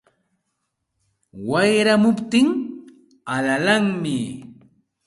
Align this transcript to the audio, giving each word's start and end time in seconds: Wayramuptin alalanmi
Wayramuptin 1.49 2.47
alalanmi 3.35 4.17